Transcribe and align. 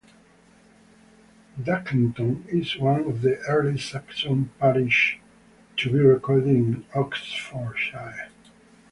Ducklington 1.61 2.47
is 2.47 2.75
one 2.79 3.01
of 3.01 3.21
the 3.21 3.37
earliest 3.47 3.87
Saxon 3.91 4.49
parishes 4.57 5.19
to 5.77 5.91
be 5.91 5.99
recorded 5.99 6.47
in 6.47 6.85
Oxfordshire. 6.95 8.29